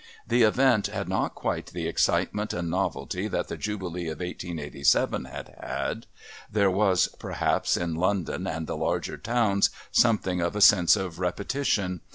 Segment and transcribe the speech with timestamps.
[0.25, 5.55] The event had not quite the excitement and novelty that the Jubilee of 1887 had
[5.61, 6.07] had;
[6.51, 12.01] there was, perhaps, in London and the larger towns, something of a sense of repetition.